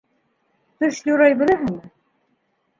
-Төш 0.79 1.03
юрай 1.11 1.37
беләһеңме? 1.43 1.95